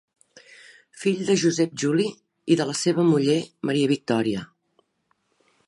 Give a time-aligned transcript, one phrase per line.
[1.01, 2.07] Fill de Josep Juli
[2.55, 3.37] i de la seva muller
[3.71, 4.43] Maria Victòria.